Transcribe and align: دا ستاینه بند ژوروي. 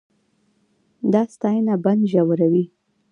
دا 1.11 1.21
ستاینه 1.33 1.75
بند 1.83 2.01
ژوروي. 2.11 2.65